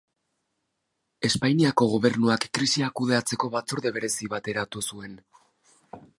[1.29, 5.19] Espainiako Gobernuak krisia kudeatzeko batzorde berezi bat eratu zuen.